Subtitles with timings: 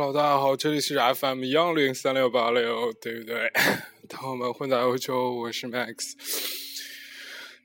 [0.00, 3.50] Hello，大家好，这里是 FM 幺零三六八六，对不对？
[4.08, 6.12] 当我们混在欧洲，我是 Max。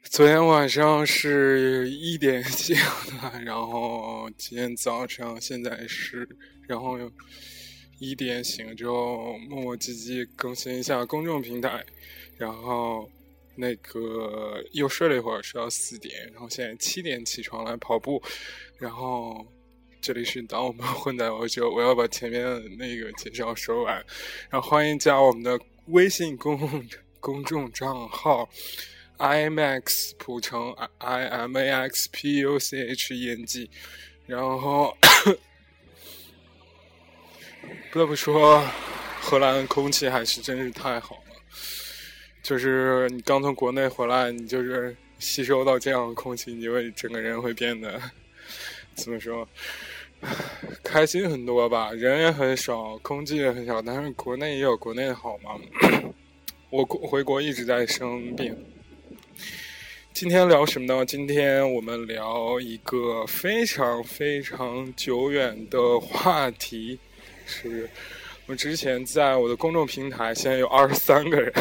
[0.09, 2.75] 昨天晚上是一点醒
[3.21, 6.27] 的，然后今天早上现在是，
[6.67, 6.97] 然后
[7.99, 11.85] 一点醒之后磨磨唧唧更新一下公众平台，
[12.35, 13.07] 然后
[13.55, 18.23] 那个又睡了一会儿，睡到四点，然后现在七点起床来跑步，
[18.79, 19.45] 然后。
[20.03, 23.95] 这里是当我们混在欧洲，我要把前面的那个介绍说完，
[24.49, 26.85] 然后欢迎加我们的微信公
[27.21, 28.49] 公众账号
[29.17, 33.69] imax 普城 i m a x p u c h e n g，
[34.25, 34.93] 然后
[37.89, 38.61] 不得不说，
[39.21, 41.35] 荷兰的空气还是真是太好了，
[42.43, 48.01] 就是你刚从国内回来，你就是吸收到这样的空气，你会整个人会变得
[48.95, 49.47] 怎么说？
[50.81, 55.51] 开心很多吧，人也很少，空气也很少，但是国内也有国内的好嘛。
[56.69, 58.55] 我回国一直在生病。
[60.13, 61.05] 今天聊什么呢？
[61.05, 66.97] 今天我们聊一个非常非常久远的话题，
[67.45, 67.89] 是
[68.45, 71.51] 我之前在我的公众平台，现在有二十三个人。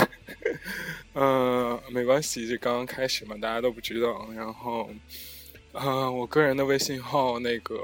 [1.15, 4.29] 嗯，没关系，这刚刚开始嘛，大家都不知道。
[4.37, 4.89] 然后。
[5.73, 7.75] 啊，我个人的微信号那个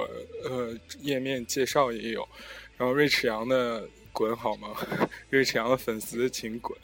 [0.44, 2.28] 呃页面介绍也有，
[2.76, 4.68] 然后瑞驰阳的滚好吗？
[5.30, 6.78] 瑞驰阳的粉丝请滚，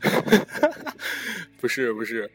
[1.60, 2.30] 不是不是，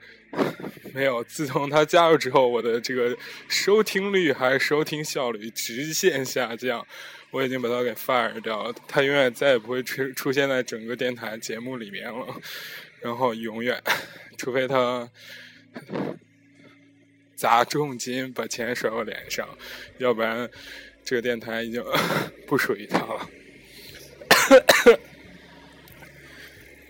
[0.93, 1.23] 没有。
[1.23, 3.17] 自从他加入之后，我的这个
[3.49, 6.85] 收听率还是收听效率直线下降，
[7.31, 12.39] 我已经把他给 fire 掉了，他永远再也不会出出现在整个电台节目里面了，
[13.01, 13.81] 然后永远，
[14.37, 15.09] 除非他。
[17.35, 19.47] 砸重金把钱甩我脸上，
[19.97, 20.49] 要不然
[21.03, 21.83] 这个电台已经
[22.47, 23.29] 不属于他了。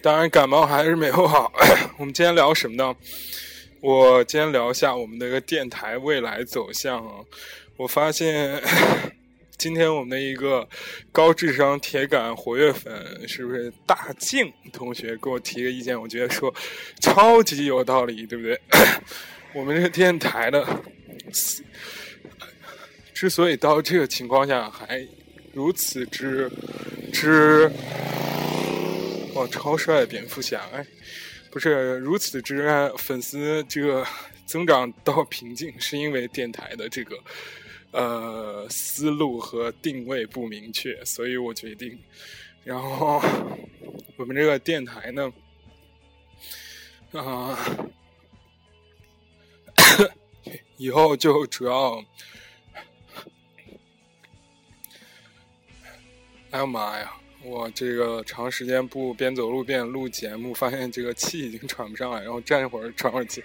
[0.02, 1.52] 当然，感冒还是没有好。
[1.98, 2.96] 我们今天聊什么呢？
[3.82, 7.26] 我今天聊一下我们的一个电台未来走向啊。
[7.78, 8.62] 我发现
[9.58, 10.68] 今天我们的一个
[11.12, 16.00] 高智商铁杆活跃粉，是不是大静同学给我提个意见？
[16.00, 16.54] 我觉得说
[17.00, 18.60] 超级有道理，对不对？
[19.56, 20.68] 我们这个电台的，
[23.14, 25.08] 之所以到这个情况下还
[25.54, 26.52] 如此之
[27.14, 27.72] 之，
[29.34, 30.62] 哇，超帅的蝙蝠侠！
[30.74, 30.86] 哎，
[31.50, 34.06] 不是如此之粉丝这个
[34.46, 37.18] 增长到瓶颈，是因为电台的这个
[37.92, 41.98] 呃思路和定位不明确，所以我决定，
[42.66, 43.24] 然后
[44.18, 45.32] 我们这个电台呢，
[47.14, 47.58] 啊。
[50.78, 52.04] 以后就主要，
[56.52, 57.12] 哎呀妈呀！
[57.44, 63.44] 我这个长时间不边走路边录节目，发现这个气已经喘不上来，然后站一会儿喘会儿气。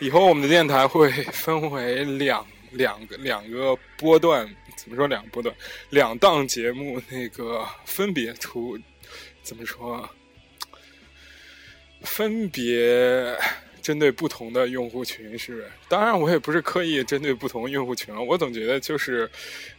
[0.00, 4.46] 以后我们的电台会分为两两个两个波段，
[4.76, 5.54] 怎么说两个波段？
[5.88, 8.78] 两档节目，那个分别出，
[9.42, 10.06] 怎么说？
[12.02, 13.34] 分别。
[13.82, 15.70] 针对不同的用户群，是？
[15.88, 19.30] 当然，我也不是刻意针对不同用户群我总觉得就是，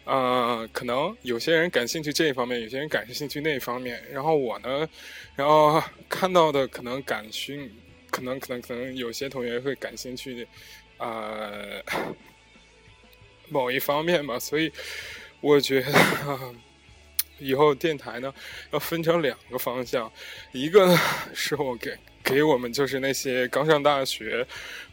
[0.06, 4.04] 呃，可能有些人感兴趣这一方面，有些人感兴趣那一方面。
[4.12, 4.88] 然后我呢，
[5.36, 7.72] 然后看到的可能感兴，
[8.10, 10.48] 可能可能可能有些同学会感兴趣，
[10.98, 11.84] 呃，
[13.50, 14.40] 某一方面吧。
[14.40, 14.72] 所以
[15.42, 16.54] 我觉得
[17.38, 18.34] 以后电台呢
[18.72, 20.12] 要分成两个方向，
[20.52, 20.98] 一个呢
[21.34, 21.98] 是我给。
[22.30, 24.46] 给我们就是那些刚上大学，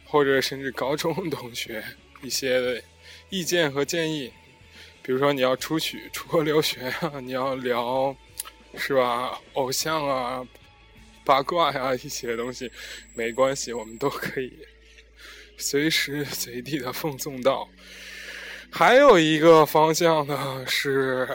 [0.03, 1.83] 或者甚至高中同学
[2.23, 2.83] 一些
[3.29, 4.33] 意见和建议，
[5.03, 8.15] 比如说你要出去 出国留学啊，你要聊
[8.75, 9.39] 是吧？
[9.53, 10.43] 偶像啊、
[11.23, 12.71] 八卦呀一些东西，
[13.13, 14.51] 没关系，我们都可以
[15.59, 17.69] 随时随地的奉送到。
[18.71, 21.29] 还有一个方向呢是。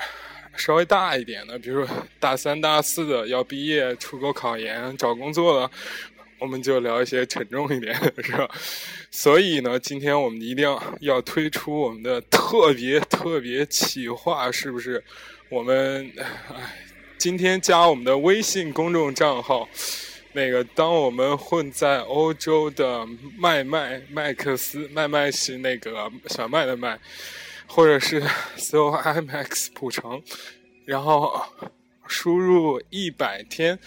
[0.56, 5.70] 稍微大一点的，比如说大三、大四的要毕业、出国考研、找工作了，
[6.38, 8.48] 我们就聊一些沉重一点， 是吧？
[9.10, 15.02] 所以呢，今天我们一定要要推出我们的特别特别企划，是不是？
[15.48, 16.86] 我们哎，
[17.18, 19.68] 今天加我们的微信公众账号，
[20.32, 23.06] 那个当我们混在欧洲的
[23.38, 26.98] 麦麦麦克斯，麦麦是那个小麦的麦。
[27.66, 28.22] 或者是
[28.56, 30.22] 搜 IMAX 普成，
[30.84, 31.42] 然后
[32.06, 33.78] 输入一百天，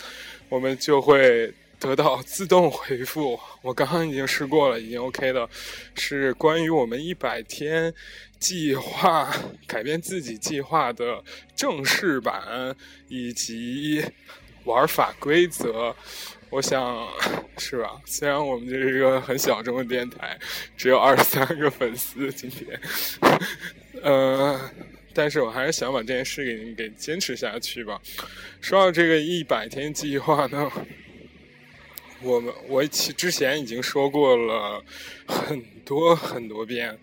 [0.50, 3.40] 我们就会得到自动回复。
[3.62, 5.48] 我刚刚已经试过了，已经 OK 的，
[5.96, 7.94] 是关于我们一百天
[8.40, 9.32] 计划
[9.68, 11.24] 改变自己计划的
[11.56, 12.76] 正式版
[13.08, 14.04] 以及
[14.66, 15.96] 玩法规则。
[16.50, 17.08] 我想
[17.58, 18.00] 是吧？
[18.06, 20.38] 虽然我们这是一个很小众的电台，
[20.78, 22.80] 只有二十三个粉丝，今天，
[24.02, 24.60] 呃。
[25.18, 27.98] 但是我还是想把这件事给给坚持下去吧。
[28.60, 30.70] 说到这个一百天计划呢，
[32.22, 34.84] 我们我其之前已经说过了
[35.26, 37.00] 很多很多遍，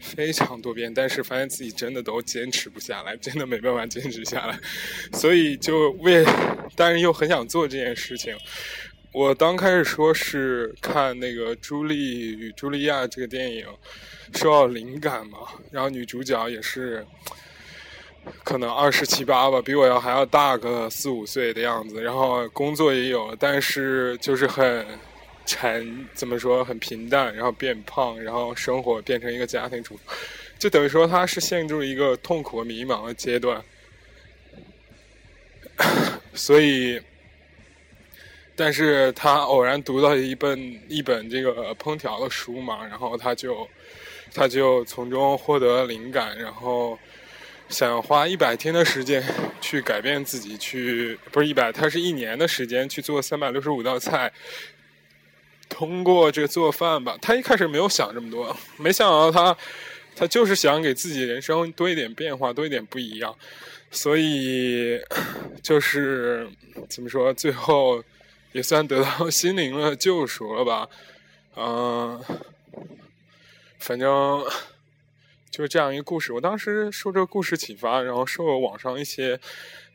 [0.00, 4.58] 非常多遍，但是发现自己真的都坚持不下来，真的没办法坚持下来，
[5.12, 6.24] 所以就为，
[6.74, 8.36] 但是又很想做这件事情。
[9.12, 13.66] 我刚开始说是看那个《朱莉与茱莉亚》这个电影
[14.34, 15.38] 受到灵感嘛，
[15.70, 17.06] 然后女主角也是。
[18.42, 22.02] 可能二十七八吧，比我要还要大个四五岁的样子。
[22.02, 24.84] 然后工作也有，但是就是很
[25.46, 27.34] 沉，怎么说很平淡。
[27.34, 30.00] 然后变胖，然后生活变成一个家庭主妇，
[30.58, 33.62] 就等于说他是陷入一个痛苦和迷茫的阶段。
[36.34, 37.00] 所以，
[38.54, 43.66] 但是他偶然读到一本一本这个烹调的书嘛，然后他就
[44.34, 46.98] 他就从中获得灵感，然后。
[47.68, 49.20] 想花一百天的时间
[49.60, 54.32] 去改变自己，去不是一百，他是一年的时间去做三百六十五道菜。
[55.68, 59.56] 通过这个做饭吧，他一开始没有想这么多， 没想到他，
[60.14, 63.36] 他就是想给自己人生多一点变化，多一点不一样。
[63.90, 65.00] 所以
[65.62, 66.48] 就是
[66.88, 68.02] 怎么说，最后
[68.52, 70.88] 也算得到心灵的救赎了吧？
[71.56, 72.22] 嗯，
[73.78, 74.44] 反正。
[75.48, 79.40] 就是这样一个故事，我当时受这个故事启发，然后受网上一些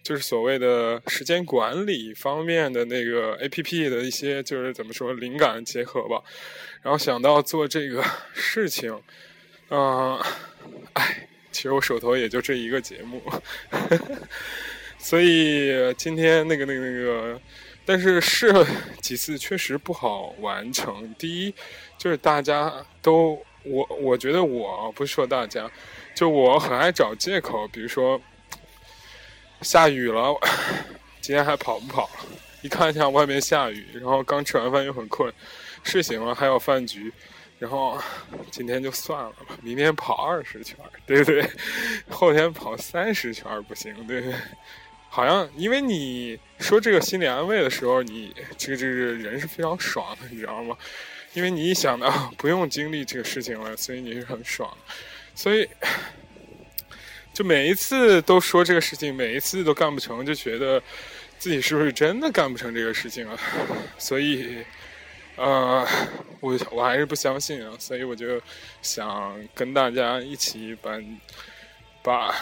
[0.04, 6.22] 就是所谓的时间管理方面的那个 A P P 的一些就是怎么说灵感结合吧，
[6.82, 8.04] 然后想到做这个
[8.34, 9.02] 事情，
[9.70, 10.20] 嗯，
[10.94, 13.22] 哎，其实我手头也就这一个节目，
[14.98, 17.42] 所以今天那个那个那个，
[17.86, 18.66] 但是试了
[19.02, 21.14] 几次确实不好完成。
[21.18, 21.54] 第一
[21.98, 23.42] 就是大家都。
[23.64, 25.70] 我我觉得我不是说大家，
[26.16, 28.20] 就我很爱找借口，比如说
[29.62, 30.36] 下雨了，
[31.22, 32.10] 今天还跑不跑？
[32.62, 35.34] 一看一下外面下雨，然后刚吃完饭又很困，
[35.84, 37.12] 睡醒了还有饭局，
[37.58, 38.00] 然后
[38.52, 41.50] 今天就算了吧，明天跑二十圈，对不对？
[42.10, 44.36] 后天跑三十圈不行，对不对？
[45.10, 50.78] 好像因为你说这个心理安慰的时候，你这个这个人是非常爽的，你知道吗？
[51.34, 54.72] 因为你一想到不用经历这个事情了，所以你是很爽，
[55.34, 55.68] 所以
[57.34, 60.82] 就每一次都说这个事情，每一次都干不成，就觉得
[61.40, 63.38] 自己是不是真的干不成这个事情啊？
[63.98, 64.58] 所以，
[65.36, 65.88] 呃，
[66.40, 68.42] 我我还是不相信啊，所以我就
[68.82, 70.92] 想跟大家一起把
[72.04, 72.36] 把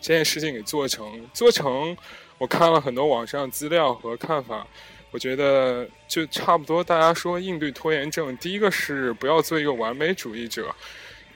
[0.00, 1.96] 这件事情给做成，做成。
[2.38, 4.66] 我看了很多网上资料和看法。
[5.12, 6.84] 我觉得就差不多。
[6.84, 10.74] 大家说应对拖延症，第一个是不要做一个完美主义者，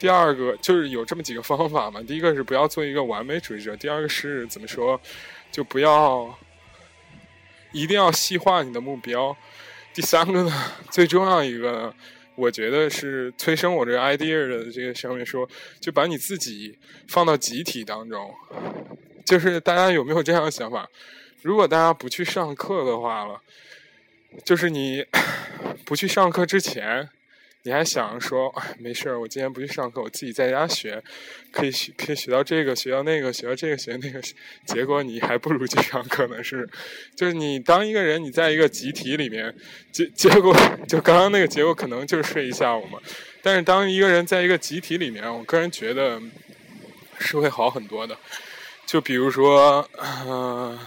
[0.01, 2.03] 第二个就是有这么几个方法嘛。
[2.03, 5.01] 第一个是不要做一个完美主义者，第二个是怎么说，
[5.53, 6.37] 就不要
[7.71, 9.37] 一定要细化你的目标。
[9.95, 10.53] 第三个呢，
[10.91, 11.95] 最重要一个，
[12.35, 15.49] 我觉得是催生我这个 idea 的这个上面说，
[15.79, 18.35] 就把你自己放到集体当中。
[19.25, 20.89] 就是大家有没有这样的想法？
[21.43, 23.41] 如果大家不去上课的话了。
[24.45, 25.05] 就是你
[25.85, 27.09] 不去上课之前，
[27.63, 31.03] 你还想着说，哎，没事儿，我今天不去上课，我自己在家学，
[31.53, 34.19] 可以学，可以学到这个，学到那个，学到这个，学那个。
[34.65, 36.67] 结果你还不如去上课呢，是？
[37.15, 39.55] 就是你当一个人，你在一个集体里面，
[39.93, 40.57] 结结果
[40.89, 42.99] 就刚刚那个结果，可能就是睡一下午嘛。
[43.43, 46.19] 但是当一个人在一个集体里面，我个人觉得
[47.19, 48.17] 是会好很多的。
[48.87, 49.87] 就比如说，
[50.27, 50.79] 嗯，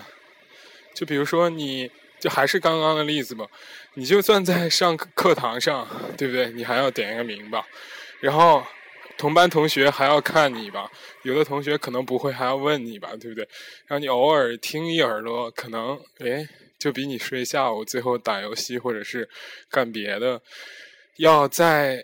[0.95, 1.91] 就比如说你。
[2.19, 3.45] 就还是刚刚的例子吧，
[3.95, 6.49] 你就算在上课堂上，对不对？
[6.51, 7.65] 你还要点一个名吧，
[8.19, 8.65] 然后
[9.17, 10.89] 同班同学还要看你吧，
[11.21, 13.47] 有的同学可能不会，还要问你吧，对不对？
[13.85, 16.47] 然后你偶尔听一耳朵，可能哎，
[16.79, 19.29] 就比你睡下午最后打游戏或者是
[19.69, 20.41] 干别的，
[21.17, 22.03] 要在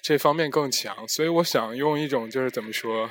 [0.00, 1.06] 这方面更强。
[1.06, 3.10] 所以我想用一种就是怎么说，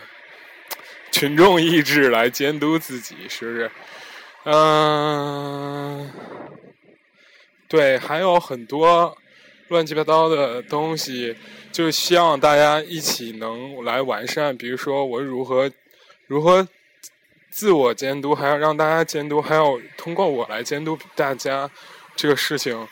[1.11, 3.71] 群众意志来监督自己，是不是？
[4.45, 6.11] 嗯，
[7.67, 9.17] 对，还有很多
[9.67, 11.35] 乱七八糟的东西，
[11.71, 14.55] 就希望大家一起能来完善。
[14.55, 15.69] 比如说，我如何
[16.27, 16.67] 如何
[17.49, 21.69] 自我监督，还要让大家监督，还要通过我来监督大家。
[22.15, 22.87] 这个事情，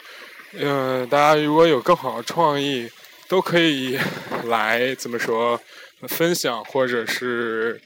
[0.54, 2.88] 嗯，大家如果有更好的创意，
[3.28, 3.98] 都可以
[4.46, 5.60] 来怎么说
[6.08, 7.82] 分享，或者是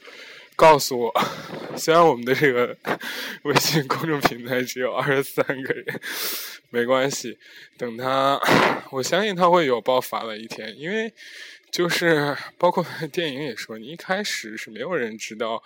[0.60, 1.10] 告诉我。
[1.74, 2.76] 虽然我们的这个
[3.44, 6.00] 微信公众平台只有二十三个人，
[6.68, 7.38] 没关系，
[7.78, 8.38] 等他，
[8.90, 11.10] 我相信他会有爆发的一天，因为
[11.70, 15.62] 就是包括 电影也说，你一开始是没有人知道。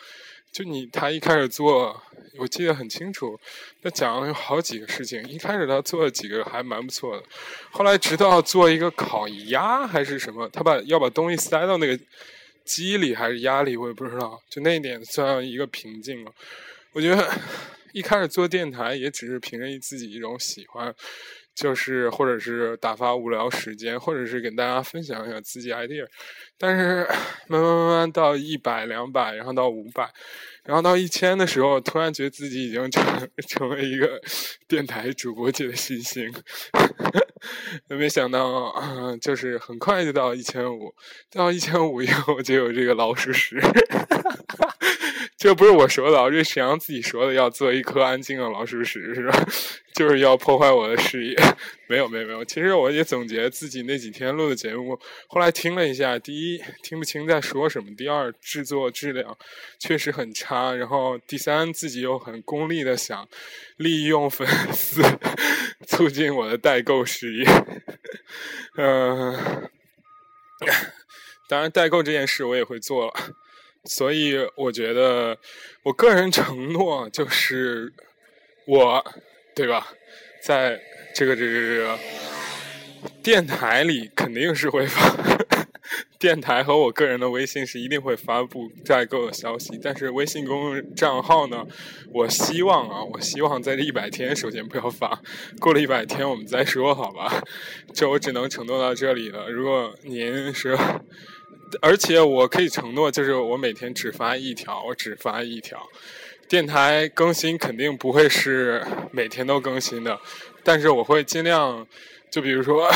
[0.53, 2.01] 就你，他一开始做，
[2.39, 3.37] 我记得很清楚，
[3.83, 5.21] 他讲了有好几个事情。
[5.25, 7.25] 一开始他做了几个还蛮不错的，
[7.73, 11.99] 后来直到做一个烤鸭还是什么，他把要把东西塞到那个
[12.65, 14.41] 激励还是压力，我也不知道。
[14.49, 16.33] 就那一点算一个瓶颈了。
[16.93, 17.29] 我觉得
[17.93, 20.95] 一开始做电台也只是凭着自己一种喜欢。
[21.55, 26.05] 就是或者是打发无聊时间，或者是跟大家分享一下自己 idea，
[26.59, 27.07] 但是
[27.47, 30.13] 慢慢慢慢到一百两百，然后到五百，
[30.65, 34.21] 然后到一千的时候，突然觉得自己已经成 成为一个
[34.67, 36.29] 电台主播界的新星，
[37.89, 38.73] 没想到
[39.21, 40.95] 就是很快就到一千五，
[41.33, 43.61] 到一千五以后就有这个老鼠屎。
[45.37, 49.47] 这不是我说的，这是沈阳自己说的，要做一颗安静的老鼠屎，是吧？
[49.95, 51.37] 就是要破坏我的事业。
[51.87, 52.43] 没有，没有，没有。
[52.45, 54.99] 其实我也总结自己那几天录的节目，
[55.29, 59.37] 后来听了一下，第一听不清在说什么，第二制作质量
[59.79, 63.29] 确实很差，然后第三自己又很功利的想
[63.77, 65.03] 利用粉丝
[65.87, 67.47] 促进我的代购事业。
[68.77, 69.71] 嗯，
[71.49, 73.13] 当然代购这件事我也会做了。
[73.85, 75.39] 所以我觉得，
[75.83, 77.93] 我个人承诺就是，
[78.67, 79.05] 我，
[79.55, 79.89] 对吧？
[80.43, 80.81] 在
[81.15, 81.99] 这个这个这个
[83.23, 85.01] 电台里肯定是会发，
[86.25, 89.79] 电台和我个人的微信是一定会发布代购的消息。
[89.83, 91.67] 但是微信公众账号呢，
[92.15, 95.21] 我希望啊，我希望在这一百天首先不要发，
[95.61, 97.45] 过了一百天我们再说，好吧？
[97.93, 99.51] 这我只能承诺到这里了。
[99.51, 100.75] 如果您是。
[101.83, 105.87] 而且我可以承诺，就是我每天只发一条，我只发一条。
[106.49, 110.19] 电台更新肯定不会是每天都更新的，
[110.63, 111.87] 但是我会尽量，
[112.31, 112.89] 就比如说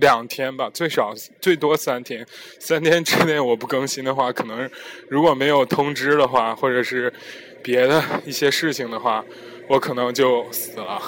[0.00, 2.26] 两天吧，最少最多三天。
[2.58, 4.68] 三天之内我不更新的话，可能
[5.08, 7.12] 如果没有通知的话，或者是
[7.62, 9.24] 别的一些事情的话，
[9.68, 11.00] 我可能就死了，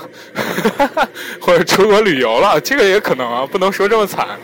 [1.41, 4.39] 或者出国旅游了，这个也可能啊，不能说这么惨。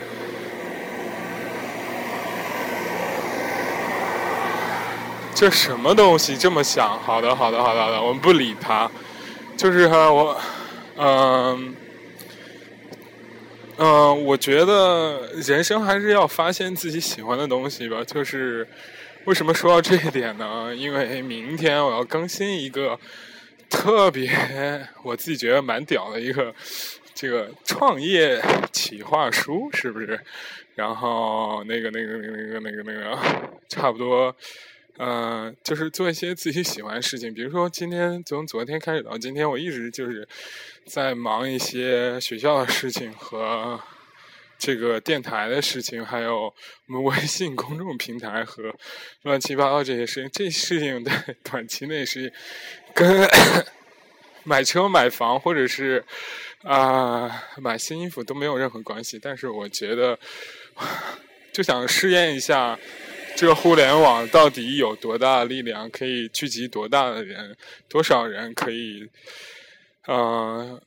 [5.35, 6.97] 这什么东西这么响？
[7.01, 8.89] 好的，好的，好的，好的，我们不理他。
[9.57, 10.41] 就是哈，我，
[10.97, 11.75] 嗯，
[13.76, 18.04] 嗯，我觉得人生还是要发现自己喜欢的东西吧。
[18.04, 18.66] 就是
[19.25, 20.75] 为什么说到这一点呢？
[20.75, 22.99] 因为明天我要更新一个
[23.69, 24.31] 特别
[25.02, 26.54] 我自己觉得蛮屌的一个
[27.14, 28.40] 这个创业
[28.73, 30.21] 企划书，是不是？
[30.76, 33.19] 然后那个、那个、那个、那个、那个、那个，
[33.69, 34.35] 差不多。
[34.99, 40.27] 嗯，就是做一些自己喜欢的事情，比如说今天从昨天开始到今天，我一直就是
[40.87, 43.81] 在忙一些学校的事情和
[44.57, 46.55] 这个电台的事情，还有我
[46.87, 48.73] 们微信公众平台和
[49.23, 50.31] 乱七八糟这些事情。
[50.33, 52.33] 这事情在 短期内是
[52.95, 53.29] 跟
[54.45, 56.05] 买车、买房或者是
[56.63, 60.17] 啊买新衣服都没有任何关系，但是我觉得
[61.53, 62.79] 就想试验一下。
[63.37, 65.91] 这个互联网到底有多大的力量？
[65.91, 67.57] 可以聚集多大的人？
[67.88, 69.11] 多少人可以？
[70.07, 70.81] 嗯，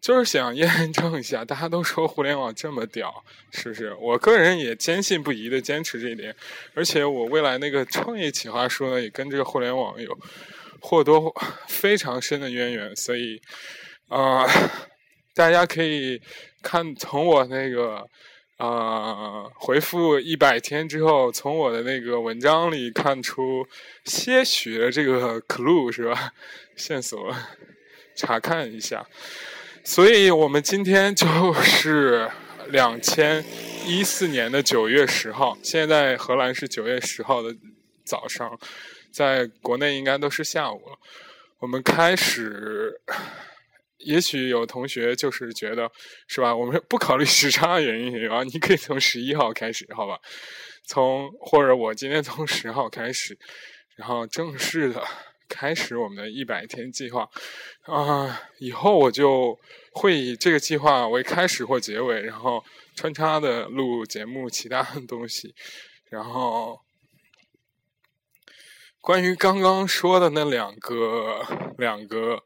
[0.00, 1.44] 就是想验证一下。
[1.44, 3.92] 大家都说互联网这么屌，是不是？
[3.94, 6.34] 我个人也坚信不疑的坚持这一点。
[6.72, 10.16] 而且我未来那个创业企划书呢，也跟这个互联网有
[10.80, 11.34] 或多或
[11.66, 12.94] 非常深的渊源。
[12.94, 13.42] 所以，
[14.08, 14.46] 啊，
[15.34, 16.22] 大家可以
[16.62, 18.08] 看从我那个。
[18.64, 23.66] 啊，回复一百天之后，从我的那个文章里看出
[24.04, 26.32] 些许的这个 clue 是吧？
[26.74, 27.34] 线索，
[28.14, 29.06] 查看一下。
[29.84, 32.30] 所以我们今天就是
[32.68, 33.44] 两千
[33.86, 37.54] 一四年的九月十号，现在荷兰是九月十号的
[38.04, 38.58] 早上，
[39.10, 40.98] 在国内应该都是下午了。
[41.58, 43.00] 我们开始。
[44.04, 45.90] 也许有同学就是觉得，
[46.28, 46.54] 是吧？
[46.54, 50.18] 我们不考虑时差原因啊，你可以从十一号开始，好吧？
[50.86, 53.36] 从或者我今天从十号开始，
[53.96, 55.02] 然后正式的
[55.48, 57.28] 开始我们的一百天计划
[57.82, 58.40] 啊。
[58.58, 59.58] 以后我就
[59.92, 62.62] 会以这个计划为开始或结尾，然后
[62.94, 65.54] 穿插的录节目，其他的东西。
[66.10, 66.78] 然后
[69.00, 71.44] 关于刚刚说的那两个
[71.78, 72.42] 两个。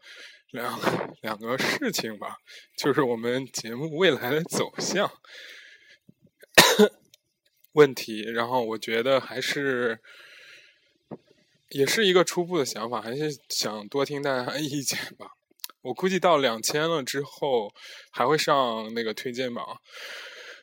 [0.50, 0.78] 两
[1.20, 2.36] 两个事情吧，
[2.76, 5.10] 就是我们节目未来的走向
[7.72, 8.22] 问题。
[8.22, 10.00] 然后我觉得还是
[11.68, 15.32] 也是一个初步的想法，还是想多听大家 意见吧。
[15.82, 17.72] 我估计到两千了之后
[18.10, 19.80] 还会上那个推荐榜。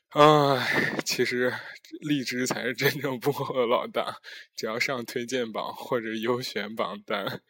[0.09, 1.53] 唉，其实
[2.01, 4.17] 荔枝才是真正幕后的老大，
[4.55, 7.41] 只要上推荐榜或者优选榜单。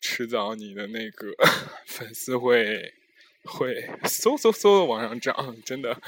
[0.00, 1.28] 迟早你的那个
[1.86, 2.94] 粉丝会
[3.44, 6.00] 会嗖嗖嗖的往上涨，真的，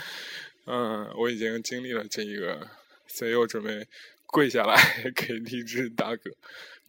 [0.66, 2.68] 嗯，我已经经历了这一个，
[3.06, 3.86] 所以我准备
[4.26, 4.76] 跪下来
[5.14, 6.30] 给励志大哥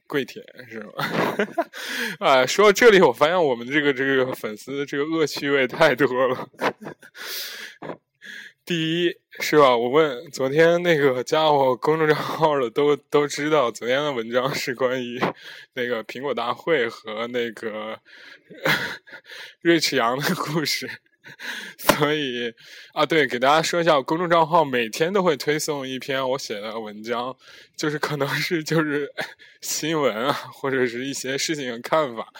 [0.08, 0.92] 跪舔，是吗？
[2.20, 6.50] 啊，说到这里，我发现我们这个这个粉丝这个恶趣味太多了。
[8.66, 9.76] 第一是吧？
[9.76, 15.20] 我问昨天那个加我公众账号的都都知道，昨天的文章是关于
[15.74, 18.00] 那个苹果大会和那个
[19.60, 20.90] 瑞驰阳的故事，
[21.78, 22.54] 所以
[22.94, 27.36] 啊，对，给大家说一下，公众账号每天都会推送一篇我写的文章，
[27.76, 29.12] 就是可能是就是
[29.60, 32.32] 新闻啊，或者是一些事情的看法，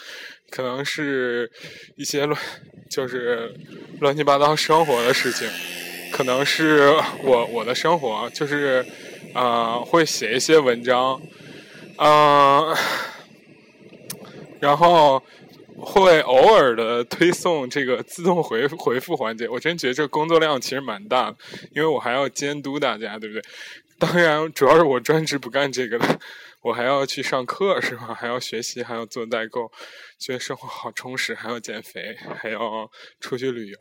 [0.50, 1.52] 可能是
[1.98, 2.40] 一些乱
[2.90, 3.54] 就是
[4.00, 5.50] 乱七八糟生活的事情。
[6.14, 8.86] 可能是我我的生活就是，
[9.34, 11.20] 呃，会写一些文章，
[11.98, 12.76] 嗯，
[14.60, 15.24] 然后
[15.78, 19.48] 会偶尔的推送这个自动回回复环节。
[19.48, 21.38] 我真觉得这工作量其实蛮大的，
[21.72, 23.42] 因为我还要监督大家，对不对？
[24.00, 26.20] 当然，主要是我专职不干这个的。
[26.62, 28.14] 我还要去上课是吧？
[28.16, 29.70] 还要学习，还要做代购，
[30.18, 32.90] 觉得生活好充实，还要减肥，还要
[33.20, 33.78] 出去旅游，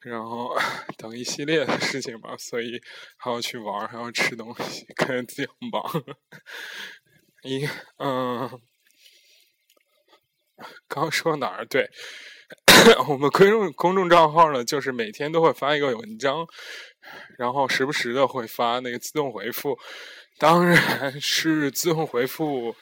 [0.00, 0.52] 然后
[0.98, 2.34] 等一系列的事情吧。
[2.36, 2.80] 所以
[3.16, 5.80] 还要去玩，还要吃东西，感觉自己很棒。
[7.44, 7.64] 一
[7.98, 8.50] 嗯，
[10.88, 11.64] 刚说哪儿？
[11.66, 11.88] 对，
[13.08, 16.46] 我们公众公众账号呢，就是每天都会发一个文章，
[17.38, 19.78] 然后时不时的会发那个自动回复。
[20.38, 22.74] 当然是自动回复，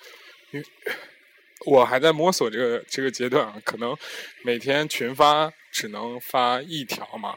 [1.64, 3.96] 我还在摸索这个这个阶段，可能
[4.44, 7.34] 每天群发只能发一条嘛，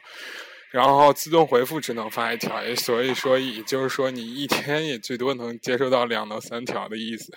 [0.71, 7.31] 然后自动回复只能发一条，所以说也就是说你一天也最多能接收到两到三条的意思，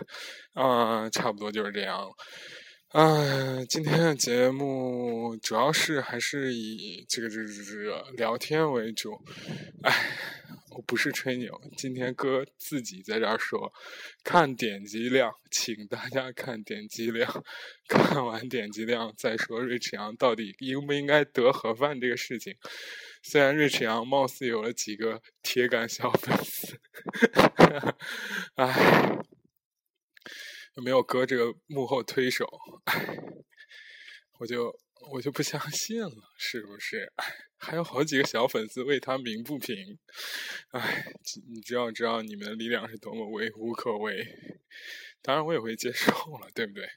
[0.55, 2.11] 嗯，差不多就是这样。
[2.95, 9.19] 嗯，今天的节目主要是还是以这个这个这个聊天为主，
[9.83, 9.93] 哎。
[10.75, 13.71] 我不是吹牛，今天哥自己在这儿说，
[14.25, 17.45] 看点击量，请大家看点击量，
[17.87, 22.57] 看完点击量再说瑞驰阳到底应不应该得盒饭这个事情。
[23.23, 26.79] 虽然瑞驰阳貌似有了几个铁杆小粉丝，
[28.57, 29.19] 唉，
[30.77, 32.47] 没有哥这个幕后推手，
[32.85, 33.19] 唉，
[34.39, 34.79] 我就。
[35.11, 37.13] 我就不相信了，是不是？
[37.59, 39.99] 还有好几个小粉丝为他鸣不平，
[40.71, 41.13] 哎，
[41.53, 44.25] 你知道知道你们的力量是多么微乎可微？
[45.21, 46.89] 当然我也会接受了，对不对？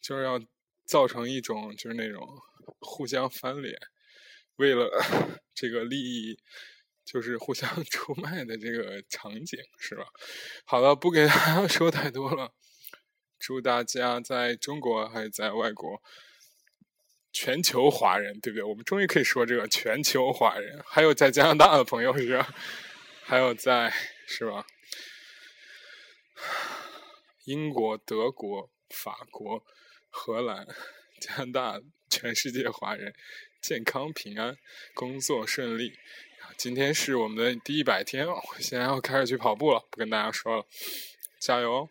[0.00, 0.40] 就是要
[0.86, 2.24] 造成一种就是那种
[2.78, 3.76] 互相翻脸，
[4.54, 4.88] 为了
[5.52, 6.38] 这个利益，
[7.04, 10.04] 就是互相 出卖的这个场景，是吧？
[10.64, 12.54] 好了，不给大家说太多了，
[13.40, 16.00] 祝大家在中国还是在外国。
[17.32, 18.62] 全球华人，对不对？
[18.62, 22.44] 我们终于可以说这个全球华人，还有在加拿大的朋友是？
[23.22, 23.92] 还有在
[24.26, 24.66] 是吧？
[27.44, 29.64] 英国、德国、法国、
[30.08, 30.66] 荷兰、
[31.20, 33.14] 加拿大，全世界华人
[33.62, 34.58] 健康平安，
[34.92, 35.92] 工作顺利。
[36.56, 40.66] 今天是我们的第一百天，我现在要开始去跑步了，不跟大家说了，
[41.38, 41.88] 加油！